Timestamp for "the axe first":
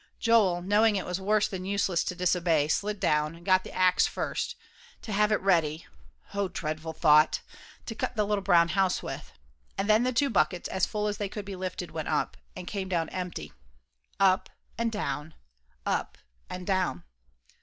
3.63-4.55